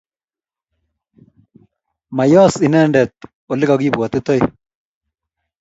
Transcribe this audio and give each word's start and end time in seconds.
Mayoos 2.17 2.55
inendet 2.65 3.13
olegagibwatitoi 3.51 4.41